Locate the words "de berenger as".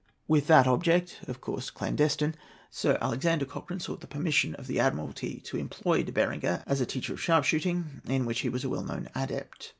6.01-6.81